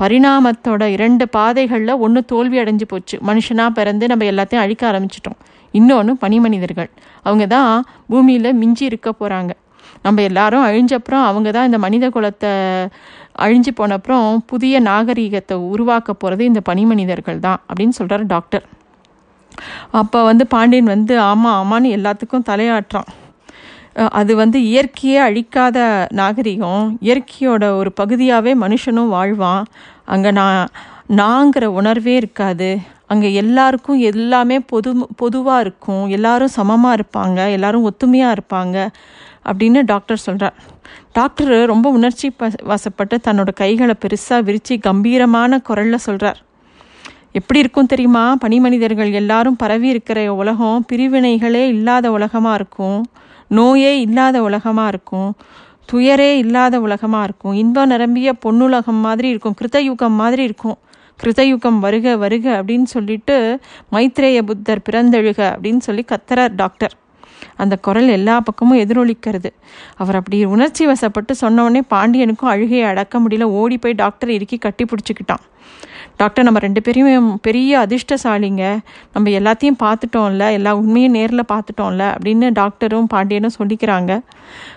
பரிணாமத்தோட 0.02 0.84
இரண்டு 0.96 1.26
பாதைகளில் 1.38 2.02
ஒன்று 2.06 2.22
தோல்வி 2.32 2.58
அடைஞ்சு 2.62 2.86
போச்சு. 2.92 3.16
மனுஷனாக 3.30 3.78
பிறந்து 3.80 4.06
நம்ம 4.12 4.26
எல்லாத்தையும் 4.34 4.64
அழிக்க 4.66 4.84
ஆரம்பிச்சிட்டோம். 4.92 5.40
இன்னொன்று 5.80 6.14
பனிமனிதர்கள். 6.24 6.90
அவங்க 7.28 7.46
தான் 7.56 7.72
பூமியில் 8.12 8.58
மிஞ்சி 8.62 8.86
இருக்க 8.92 9.10
போகிறாங்க 9.20 9.52
நம்ம 10.06 10.22
எல்லாரும் 10.30 10.66
அழிஞ்சப்புறம் 10.68 11.24
அவங்க 11.30 11.50
தான் 11.56 11.68
இந்த 11.70 11.80
மனித 11.86 12.06
குலத்தை 12.16 12.52
அழிஞ்சு 13.46 13.72
போனப்புறம் 13.80 14.28
புதிய 14.52 14.76
நாகரீகத்தை 14.90 15.56
உருவாக்க 15.74 16.14
போகிறது 16.14 16.44
இந்த 16.52 16.62
பனிமனிதர்கள் 16.70 17.40
தான் 17.48 17.60
அப்படின்னு 17.68 17.98
சொல்கிறார் 18.00 18.24
டாக்டர். 18.36 18.66
அப்போ 20.00 20.20
வந்து 20.30 20.44
பாண்டியன் 20.54 20.94
வந்து 20.96 21.14
ஆமாம் 21.32 21.58
ஆமான்னு 21.62 21.96
எல்லாத்துக்கும் 21.98 22.48
தலையாட்டுறான். 22.52 23.10
அது 24.20 24.32
வந்து 24.42 24.58
இயற்கையே 24.72 25.18
அழிக்காத 25.28 25.78
நாகரிகம் 26.20 26.86
இயற்கையோட 27.08 27.64
ஒரு 27.80 27.92
பகுதியாகவே 28.00 28.54
மனுஷனும் 28.64 29.12
வாழ்வான். 29.16 29.66
அங்கே 30.06 30.32
நான் 30.32 30.68
நாங்கிற 31.10 31.66
உணர்வே 31.66 32.16
இருக்காது. 32.16 32.80
அங்கே 33.08 33.34
எல்லாருக்கும் 33.34 34.00
எல்லாமே 34.00 34.60
பொது 34.60 35.08
பொதுவாக 35.16 35.60
இருக்கும். 35.60 36.08
எல்லாரும் 36.08 36.48
சமமாக 36.48 36.96
இருப்பாங்க. 36.96 37.52
எல்லாரும் 37.52 37.92
ஒத்துமையாக 37.92 38.36
இருப்பாங்க. 38.36 38.88
அப்படின்னு 39.46 39.82
டாக்டர் 39.86 40.18
சொல்கிறார் 40.18 40.54
டாக்டர் 41.14 41.66
ரொம்ப 41.66 41.90
உணர்ச்சி 41.90 42.30
ப- 42.30 42.52
வசப்பட்டு 42.64 43.18
தன்னோட 43.28 43.54
கைகளை 43.54 43.94
பெருசாக 44.02 44.44
விரித்து 44.44 44.80
கம்பீரமான 44.80 45.60
குரலில் 45.60 45.98
சொல்கிறார் 45.98 46.42
எப்படி 47.32 47.60
இருக்கும் 47.60 47.86
தெரியுமா? 47.86 48.36
பனிமனிதர்கள் 48.46 49.12
எல்லாரும் 49.12 49.56
பரவி 49.56 49.88
இருக்கிற 49.88 50.34
உலகம் 50.34 50.86
பிரிவினைகளே 50.92 51.68
இல்லாத 51.68 52.12
உலகமாக 52.12 52.56
இருக்கும். 52.56 53.06
நோயே 53.48 54.00
இல்லாத 54.00 54.42
உலகமாக 54.42 54.88
இருக்கும். 54.88 55.34
துயரே 55.86 56.38
இல்லாத 56.38 56.80
உலகமாக 56.80 57.24
இருக்கும். 57.24 57.54
இன்பம் 57.54 57.88
நிரம்பிய 57.88 58.34
பொன்னுலகம் 58.46 59.00
மாதிரி 59.00 59.30
இருக்கும். 59.30 59.56
கிருத்தயுகம் 59.62 60.10
மாதிரி 60.10 60.44
இருக்கும். 60.44 60.78
கிருதயுகம் 61.24 61.80
வருக 61.80 62.18
வருக 62.18 62.64
அப்படின்னு 62.64 62.84
சொல்லிட்டு 62.84 63.60
மைத்ரேய 63.92 64.42
புத்தர் 64.42 64.82
பிறந்தெழுக 64.90 65.56
அப்படின்னு 65.56 65.78
சொல்லி 65.78 66.06
கத்துறார் 66.08 66.56
டாக்டர். 66.56 66.94
அந்த 67.58 67.78
குரல் 67.78 68.08
எல்லா 68.08 68.40
பக்கமும் 68.40 68.78
எதிரொலிக்கிறது. 68.78 69.50
அவர் 69.96 70.16
அப்படி 70.16 70.46
உணர்ச்சி 70.46 70.88
வசப்பட்டு 70.88 71.32
சொன்ன 71.32 71.64
உடனே 71.64 71.82
பாண்டியனுக்கும் 71.90 72.52
அழுகையை 72.54 72.88
அடக்க 72.88 73.20
முடியல. 73.20 73.42
ஓடி 73.42 73.78
போய் 73.78 73.94
டாக்டர் 73.94 74.30
இறுக்கி 74.30 74.58
கட்டி 74.58 74.86
பிடிச்சிக்கிட்டான். 74.86 75.44
டாக்டர் 76.22 76.46
நம்ம 76.46 76.60
ரெண்டு 76.60 76.82
பேரையும் 76.82 77.30
பெரிய 77.46 77.80
அதிர்ஷ்டசாலிங்க. 77.84 78.64
நம்ம 79.14 79.30
எல்லாத்தையும் 79.38 79.80
பார்த்துட்டோம்ல 79.84 80.52
எல்லா 80.58 80.72
உண்மையும் 80.82 81.16
நேரில் 81.18 81.50
பார்த்துட்டோம்ல 81.54 82.04
அப்படின்னு 82.16 82.48
டாக்டரும் 82.60 83.12
பாண்டியனும் 83.14 83.58
சொல்லிக்கிறாங்க. 83.60 84.12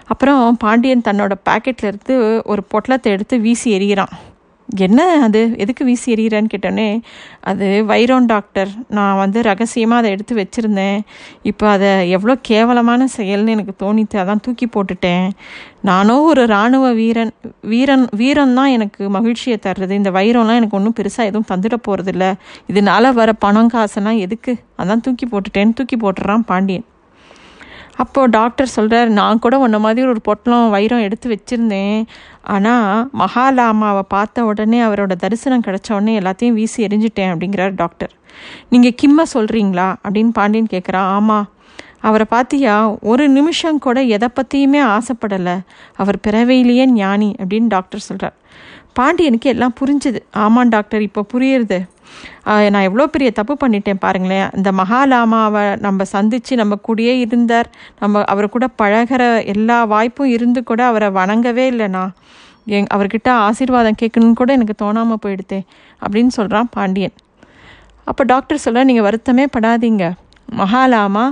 அப்புறம் 0.07 0.57
பாண்டியன் 0.57 1.07
தன்னோட 1.09 1.35
பேக்கெட்லேருந்து 1.49 2.17
ஒரு 2.45 2.63
பொட்டலத்தை 2.73 3.11
எடுத்து 3.17 3.39
வீசி 3.39 3.69
எறிகிறான். 3.79 4.15
என்ன 4.69 5.01
அது? 5.23 5.41
எதுக்கு 5.57 5.85
வீசி 5.85 6.15
எறிகிறேன்னு 6.15 6.53
கேட்டோன்னே 6.53 6.87
அது 7.41 7.67
வைரோன் 7.89 8.27
டாக்டர். 8.27 8.71
நான் 8.89 9.17
வந்து 9.17 9.43
ரகசியமாக 9.43 10.01
அதை 10.01 10.11
எடுத்து 10.11 10.35
வச்சுருந்தேன். 10.37 10.99
இப்போ 11.43 11.69
அதை 11.69 12.11
எவ்வளோ 12.11 12.35
கேவலமான 12.51 13.07
செயல்னு 13.17 13.55
எனக்கு 13.57 13.75
தோணித்து 13.85 14.19
அதான் 14.23 14.43
தூக்கி 14.43 14.67
போட்டுட்டேன். 14.67 15.27
நானும் 15.91 16.25
ஒரு 16.31 16.43
இராணுவ 16.43 16.93
வீரன் 16.93 17.33
வீரன் 17.73 18.07
வீரன் 18.23 18.55
தான் 18.55 18.73
எனக்கு 18.77 19.11
மகிழ்ச்சியை 19.11 19.59
தர்றது. 19.67 19.91
இந்த 19.91 20.11
வைரம்லாம் 20.11 20.61
எனக்கு 20.63 20.79
ஒன்றும் 20.81 20.99
பெருசாக 21.01 21.31
எதுவும் 21.33 21.51
தந்துட 21.53 21.79
போகிறதில்ல 21.89 22.33
இதனால 22.73 23.13
வர 23.13 23.33
பணம் 23.33 23.73
காசெல்லாம் 23.77 24.23
எதுக்கு? 24.27 24.55
அதான் 24.83 25.01
தூக்கி 25.01 25.29
போட்டுட்டேன்னு 25.33 25.79
தூக்கி 25.81 25.97
போட்டுறான் 25.97 26.49
பாண்டியன். 26.53 26.87
அப்போது 28.03 28.31
டாக்டர் 28.31 28.75
சொல்கிறார் 28.75 29.11
நான் 29.19 29.41
கூட 29.45 29.59
உன்ன 29.65 29.79
மாதிரி 29.79 30.07
ஒரு 30.13 30.21
பொட்டலம் 30.21 30.73
வைரம் 30.75 31.05
எடுத்து 31.07 31.27
வச்சுருந்தேன். 31.33 32.01
ஆனால் 32.55 33.09
மகாலாமாவை 33.21 34.03
பார்த்த 34.15 34.45
உடனே 34.45 34.81
அவரோட 34.83 35.13
தரிசனம் 35.25 35.65
கிடச்ச 35.67 35.89
உடனே 35.91 36.15
எல்லாத்தையும் 36.21 36.57
வீசி 36.59 36.87
எரிஞ்சிட்டேன் 36.87 37.33
அப்படிங்கிறார் 37.33 37.75
டாக்டர். 37.83 38.13
நீங்கள் 38.69 38.97
கிம்ம 39.03 39.27
சொல்கிறீங்களா 39.35 39.89
அப்படின்னு 40.05 40.33
பாண்டியன் 40.39 40.73
கேட்குறான் 40.75 41.11
ஆமாம் 41.17 41.49
அவரை 42.09 42.27
பார்த்தியா 42.31 42.75
ஒரு 43.11 43.25
நிமிஷம் 43.29 43.79
கூட 43.79 43.99
எதை 44.17 44.29
பற்றியுமே 44.29 44.81
ஆசைப்படலை. 44.97 45.57
அவர் 45.97 46.19
பிறவையிலேயே 46.27 46.87
ஞானி 47.01 47.31
அப்படின்னு 47.43 47.69
டாக்டர் 47.77 48.07
சொல்கிறார் 48.09 48.37
பாண்டியனுக்கு 48.99 49.49
எல்லாம் 49.53 49.77
புரிஞ்சுது. 49.81 50.21
ஆமாம் 50.45 50.73
டாக்டர் 50.75 51.03
இப்போ 51.07 51.23
புரியுறது. 51.33 51.79
நான் 52.73 52.87
எவ்வளோ 52.89 53.07
பெரிய 53.15 53.31
தப்பு 53.39 53.55
பண்ணிட்டேன் 53.63 54.01
பாருங்களேன். 54.05 54.49
இந்த 54.59 54.71
மகாலாமாவை 54.81 55.65
நம்ம 55.87 56.05
சந்தித்து 56.15 56.59
நம்ம 56.63 56.79
கூடயே 56.87 57.15
இருந்தார். 57.25 57.69
நம்ம 58.03 58.25
அவர் 58.33 58.55
கூட 58.57 58.69
பழகிற 58.83 59.23
எல்லா 59.55 59.79
வாய்ப்பும் 59.95 60.33
இருந்து 60.37 60.63
கூட 60.71 60.83
அவரை 60.91 61.11
வணங்கவே 61.21 61.67
இல்லைண்ணா 61.73 62.05
எங் 62.77 62.91
அவர்கிட்ட 62.97 63.31
ஆசீர்வாதம் 63.47 63.99
கேட்கணும்னு 64.03 64.39
கூட 64.41 64.51
எனக்கு 64.59 64.77
தோணாமல் 64.83 65.23
போயிடுதே 65.25 65.59
அப்படின்னு 66.05 66.33
சொல்கிறான் 66.39 66.71
பாண்டியன். 66.77 67.17
அப்போ 68.11 68.23
டாக்டர் 68.31 68.65
சொல்ல 68.65 68.85
நீங்கள் 68.91 69.07
வருத்தமே 69.09 69.45
படாதீங்க. 69.57 70.05
மகாலாமா 70.61 71.27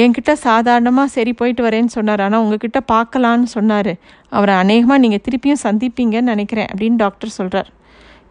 என்கிட்ட 0.00 0.32
சாதாரணமாக 0.46 1.08
சரி 1.14 1.32
போயிட்டு 1.40 1.62
வரேன்னு 1.66 1.92
சொன்னார். 1.96 2.22
ஆனால் 2.24 2.42
உங்ககிட்ட 2.44 2.78
பார்க்கலான்னு 2.92 3.48
சொன்னார். 3.56 3.92
அவரை 4.36 4.54
அநேகமாக 4.62 5.02
நீங்கள் 5.04 5.22
திருப்பியும் 5.26 5.64
சந்திப்பீங்கன்னு 5.66 6.32
நினைக்கிறேன் 6.34 6.68
அப்படின்னு 6.72 7.00
டாக்டர் 7.04 7.36
சொல்கிறார் 7.38 7.70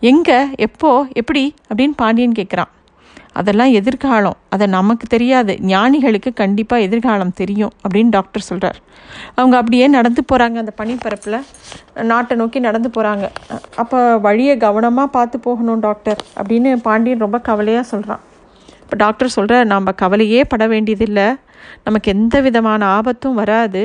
எங்கே 0.02 0.40
எப்போ 0.66 0.90
எப்படி 1.20 1.44
அப்படின்னு 1.70 1.96
பாண்டியன் 2.02 2.36
கேட்குறான். 2.40 2.72
அதெல்லாம் 3.40 3.72
எதிர்காலம். 3.80 4.38
அதை 4.54 4.66
நமக்கு 4.76 5.06
தெரியாது. 5.14 5.54
ஞானிகளுக்கு 5.72 6.30
கண்டிப்பாக 6.42 6.86
எதிர்காலம் 6.88 7.34
தெரியும் 7.40 7.74
அப்படின்னு 7.84 8.12
டாக்டர் 8.16 8.46
சொல்கிறார் 8.50 8.78
அவங்க 9.40 9.56
அப்படியே 9.58 9.86
நடந்து 9.96 10.22
போகிறாங்க 10.32 10.58
அந்த 10.64 10.74
பனிப்பரப்பில். 10.82 11.38
நாட்டை 12.12 12.36
நோக்கி 12.42 12.60
நடந்து 12.68 12.90
போகிறாங்க 12.96 13.28
அப்போ 13.84 14.00
வழியை 14.28 14.56
கவனமாக 14.66 15.14
பார்த்து 15.18 15.40
போகணும் 15.48 15.84
டாக்டர் 15.88 16.20
அப்படின்னு 16.40 16.72
பாண்டியன் 16.88 17.24
ரொம்ப 17.26 17.40
கவலையாக 17.50 17.86
சொல்கிறான் 17.92 18.24
இப்போ 18.82 18.98
டாக்டர் 19.04 19.36
சொல்கிறார் 19.38 19.66
நம்ம 19.74 19.92
கவலையே 20.02 20.44
பட 20.44 20.66
வேண்டியதில்லை. 20.74 21.28
நமக்கு 21.88 22.08
எந்த 22.16 22.36
விதமான 22.42 22.82
ஆபத்தும் 22.98 23.40
வராது. 23.42 23.84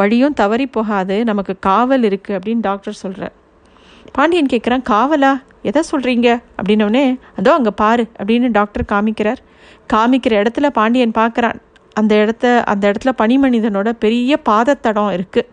வழியும் 0.00 0.36
தவறி 0.42 0.66
போகாது. 0.66 1.16
நமக்கு 1.30 1.54
காவல் 1.68 2.04
இருக்குது 2.08 2.36
அப்படின்னு 2.38 2.66
டாக்டர் 2.68 3.00
சொல்கிறார் 3.04 3.34
பாண்டியன் 4.16 4.52
கேட்குறான் 4.52 4.84
காவலா? 4.92 5.32
எதை 5.62 5.82
சொல்கிறீங்க 5.90 6.28
அப்படின்னோடனே 6.58 7.04
அதோ 7.38 7.52
அங்கே 7.52 7.72
பாரு 7.76 8.04
அப்படின்னு 8.18 8.48
டாக்டர் 8.50 8.84
காமிக்கிறார். 8.92 9.40
காமிக்கிற 9.92 10.32
இடத்துல 10.42 10.66
பாண்டியன் 10.70 11.18
பார்க்குறான். 11.18 11.58
அந்த 11.96 12.12
இடத்த 12.14 12.46
அந்த 12.66 12.84
இடத்துல 12.90 13.10
பனிமனிதனோட 13.18 13.88
பெரிய 13.98 14.38
பாதத்தடம் 14.48 15.10
இருக்குது 15.16 15.48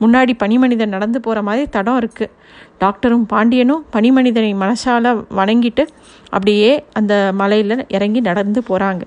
முன்னாடி 0.00 0.32
பனிமனிதன் 0.38 0.88
நடந்து 0.88 1.18
போகிற 1.20 1.42
மாதிரி 1.42 1.64
தடம் 1.68 1.98
இருக்குது 2.00 2.30
டாக்டரும் 2.78 3.24
பாண்டியனும் 3.24 3.82
பனிமனிதனை 3.92 4.52
மனசால 4.54 5.12
வணங்கிட்டு 5.36 5.84
அப்படியே 6.30 6.70
அந்த 6.92 7.14
மலையில் 7.34 7.84
இறங்கி 7.88 8.20
நடந்து 8.20 8.60
போகிறாங்க 8.68 9.02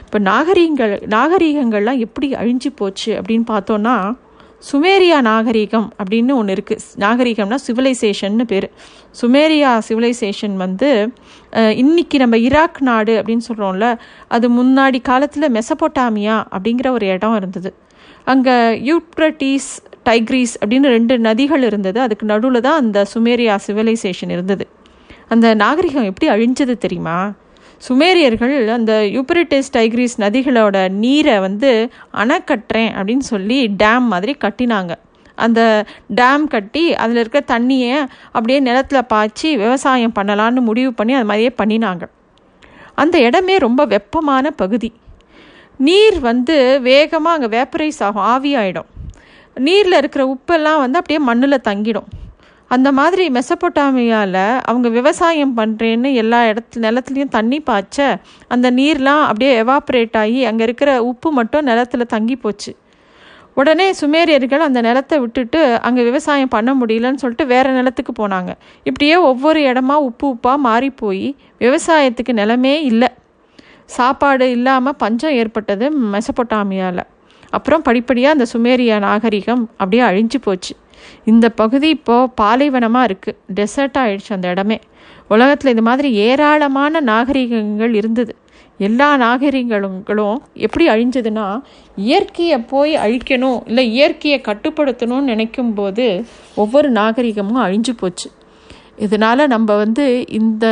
இப்போ 0.00 0.18
நாகரீகங்கள் 0.18 0.94
நாகரீகங்கள்லாம் 1.08 1.98
எப்படி 1.98 2.28
அழிஞ்சு 2.34 2.70
போச்சு 2.74 3.10
அப்படின்னு 3.12 3.46
பார்த்தோன்னா 3.48 3.94
சுமேரியா 4.66 5.18
நாகரீகம் 5.28 5.88
அப்படின்னு 6.00 6.32
ஒன்று 6.40 6.54
இருக்குது 6.54 6.84
நாகரீகம்னா 7.02 7.58
சிவிலைசேஷன்னு 7.66 8.44
பேர். 8.52 8.66
சுமேரியா 9.20 9.70
சிவிலைசேஷன் 9.88 10.54
வந்து 10.64 10.88
இன்னைக்கு 11.82 12.18
நம்ம 12.18 12.36
ஈராக் 12.46 12.80
நாடு 12.88 13.14
அப்படின்னு 13.20 13.46
சொல்கிறோம்ல 13.48 13.88
அது 14.28 14.46
முன்னாடி 14.58 15.00
காலத்தில் 15.10 15.52
மெசபோட்டாமியா 15.56 16.36
அப்படிங்கிற 16.54 16.90
ஒரு 16.90 17.06
இடம் 17.06 17.36
இருந்தது. 17.36 17.72
அங்கே 18.32 18.56
யூப்ரட்டீஸ் 18.90 19.70
டைக்ரீஸ் 20.08 20.54
அப்படின்னு 20.62 20.88
ரெண்டு 20.96 21.14
நதிகள் 21.18 21.64
இருந்தது. 21.70 22.00
அதுக்கு 22.00 22.26
நடுவில் 22.32 22.66
தான் 22.66 22.80
அந்த 22.82 23.06
சுமேரியா 23.14 23.56
சிவிலைசேஷன் 23.66 24.32
இருந்தது. 24.36 24.66
அந்த 25.34 25.46
நாகரிகம் 25.54 26.08
எப்படி 26.10 26.28
அழிஞ்சது 26.34 26.76
தெரியுமா? 26.78 27.18
சுமேரியர்கள் 27.86 28.54
அந்த 28.76 28.92
யூப்ரிட்டிஸ் 29.16 29.72
டைக்ரிஸ் 29.76 30.16
நதிகளோட 30.18 30.76
நீரை 31.02 31.34
வந்து 31.46 31.70
அணை 32.22 32.38
கட்டுறேன் 32.40 32.90
அப்படின்னு 32.98 33.26
சொல்லி 33.32 33.58
டேம் 33.82 34.06
மாதிரி 34.12 34.32
கட்டினாங்க. 34.44 34.92
அந்த 35.44 35.60
டேம் 36.20 36.44
கட்டி 36.54 36.84
அதில் 37.02 37.20
இருக்க 37.22 37.40
தண்ணியை 37.54 37.92
அப்படியே 38.32 38.58
நிலத்துல 38.68 39.00
பாய்ச்சி 39.12 39.50
விவசாயம் 39.56 40.16
பண்ணலான்னு 40.18 40.60
முடிவு 40.70 40.92
பண்ணி 40.92 41.14
அது 41.18 41.28
மாதிரியே 41.30 41.52
பண்ணினாங்க. 41.60 42.04
அந்த 43.02 43.16
இடமே 43.26 43.56
ரொம்ப 43.66 43.84
வெப்பமான 43.94 44.50
பகுதி. 44.62 44.90
நீர் 45.88 46.20
வந்து 46.20 46.56
வேகமாக 46.90 47.36
அங்கே 47.36 47.50
வேப்பரைஸ் 47.56 48.00
ஆகும் 48.06 48.28
ஆவியாயிடும் 48.34 48.88
நீரில் 49.66 50.00
இருக்கிற 50.02 50.22
உப்பெல்லாம் 50.34 50.82
வந்து 50.84 50.98
அப்படியே 51.00 51.20
மண்ணில் 51.28 51.66
தங்கிடும். 51.68 52.08
அந்த 52.70 52.88
மாதிரி 52.98 53.24
மெசப்பொட்டாமியாவில் 53.36 54.42
அவங்க 54.70 54.88
விவசாயம் 54.96 55.54
பண்ணுறேன்னு 55.58 56.08
எல்லா 56.22 56.40
இடத்து 56.50 56.82
நிலத்துலையும் 56.86 57.34
தண்ணி 57.36 57.58
பாய்ச்ச 57.68 57.98
அந்த 58.54 58.66
நீர்லாம் 58.78 59.22
அப்படியே 59.28 59.52
எவாப்ரேட் 59.62 60.18
ஆகி 60.22 60.40
அங்கே 60.50 60.64
இருக்கிற 60.68 60.90
உப்பு 61.10 61.28
மட்டும் 61.38 61.66
நிலத்தில் 61.70 62.12
தங்கி 62.14 62.36
போச்சு. 62.36 62.72
உடனே 63.60 63.86
சுமேரியர்கள் 64.00 64.64
அந்த 64.66 64.80
நிலத்தை 64.86 65.16
விட்டுட்டு 65.22 65.60
அங்கே 65.86 66.02
விவசாயம் 66.08 66.52
பண்ண 66.56 66.70
முடியலன்னு 66.80 67.22
சொல்லிட்டு 67.22 67.46
வேறு 67.52 67.70
நிலத்துக்கு 67.78 68.12
போனாங்க. 68.20 68.50
இப்படியே 68.88 69.16
ஒவ்வொரு 69.30 69.60
இடமா 69.70 69.96
உப்பு 70.08 70.26
உப்பாக 70.34 70.58
மாறி 70.66 70.90
போய் 71.02 71.26
விவசாயத்துக்கு 71.64 72.34
நிலமே 72.40 72.74
இல்லை. 72.90 73.08
சாப்பாடு 73.96 74.46
இல்லாமல் 74.56 74.98
பஞ்சம் 75.02 75.36
ஏற்பட்டது 75.40 75.86
மெசப்பொட்டாமியாவில் 76.14 77.04
அப்புறம் 77.56 77.84
படிப்படியாக 77.88 78.36
அந்த 78.36 78.46
சுமேரிய 78.52 78.98
நாகரிகம் 79.06 79.64
அப்படியே 79.80 80.02
அழிஞ்சு 80.10 80.38
போச்சு. 80.46 80.72
இந்த 81.24 81.46
பகுதி 81.60 81.88
இப்போது 81.88 82.32
பாலைவனமாக 82.40 83.08
இருக்குது 83.10 83.38
டெசர்ட் 83.58 83.98
ஆயிடுச்சு 84.02 84.34
அந்த 84.36 84.48
இடமே. 84.48 84.78
உலகத்தில் 85.28 85.72
இது 85.72 85.82
மாதிரி 85.82 86.10
ஏராளமான 86.28 87.00
நாகரிகங்கள் 87.00 87.94
இருந்தது. 87.94 88.34
எல்லா 88.78 89.08
நாகரிகங்களும் 89.16 90.38
எப்படி 90.66 90.84
அழிஞ்சதுன்னா 90.88 91.46
இயற்கையை 91.96 92.58
போய் 92.72 92.92
அழிக்கணும் 92.96 93.60
இல்லை 93.66 93.84
இயற்கையை 93.92 94.40
கட்டுப்படுத்தணும்னு 94.48 95.30
நினைக்கும் 95.32 95.74
போது 95.74 96.24
ஒவ்வொரு 96.54 96.90
நாகரிகமும் 96.90 97.62
அழிஞ்சு 97.64 97.94
போச்சு. 97.96 98.28
இதனால் 98.96 99.42
நம்ம 99.46 99.76
வந்து 99.76 100.04
இந்த 100.38 100.66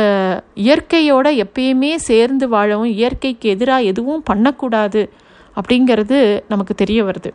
இயற்கையோட 0.67 1.27
எப்பயுமே 1.43 1.91
சேர்ந்து 1.95 2.47
வாழவும் 2.49 2.93
இயற்கைக்கு 2.95 3.49
எதிராக 3.49 3.89
எதுவும் 3.91 4.23
பண்ணக்கூடாது 4.23 5.03
அப்படிங்கிறது 5.57 6.17
நமக்கு 6.47 6.73
தெரிய 6.75 7.03
வருது. 7.03 7.29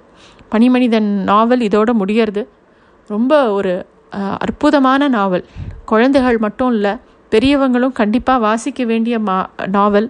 பனிமனிதன் 0.52 1.11
நாவல் 1.30 1.61
இதோட 1.61 1.90
முடியறது. 2.00 2.42
ரொம்ப 3.09 3.32
ஒரு 3.59 3.73
அற்புதமான 4.47 5.09
நாவல். 5.16 5.44
குழந்தைகள் 5.90 6.38
மட்டும் 6.44 6.73
இல்லை 6.76 6.92
பெரியவங்களும் 7.32 7.94
கண்டிப்பாக 8.00 8.44
வாசிக்க 8.47 8.85
வேண்டிய 8.90 9.16
மா 9.28 9.37
நாவல். 9.76 10.09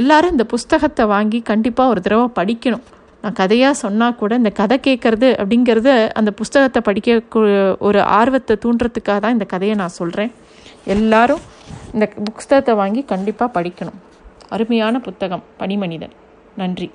எல்லாரும் 0.00 0.34
இந்த 0.34 0.44
புஸ்தகத்தை 0.52 1.04
வாங்கி 1.14 1.38
கண்டிப்பாக 1.50 1.92
ஒரு 1.92 2.00
தடவை 2.06 2.26
படிக்கணும். 2.38 2.84
நான் 3.22 3.38
கதையாக 3.40 3.74
சொன்னால் 3.82 4.18
கூட 4.20 4.32
இந்த 4.40 4.50
கதை 4.60 4.76
கேட்குறது 4.86 5.28
அப்படிங்கிறது 5.42 5.92
அந்த 6.20 6.30
புஸ்தகத்தை 6.40 6.80
படிக்க 6.88 7.76
ஒரு 7.88 8.00
ஆர்வத்தை 8.18 8.56
தூண்டுறதுக்காக 8.64 9.18
தான் 9.24 9.36
இந்த 9.36 9.46
கதையை 9.54 9.76
நான் 9.82 9.98
சொல்கிறேன் 10.00 10.32
எல்லாரும் 10.94 11.42
இந்த 11.94 12.06
புஸ்தகத்தை 12.36 12.74
வாங்கி 12.82 13.02
கண்டிப்பாக 13.12 13.54
படிக்கணும். 13.56 13.98
அருமையான 14.54 14.98
புத்தகம் 15.06 15.44
பனிமனிதன். 15.60 16.14
நன்றி. 16.60 16.88